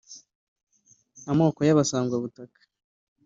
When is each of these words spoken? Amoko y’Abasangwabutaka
Amoko 1.31 1.59
y’Abasangwabutaka 1.67 2.59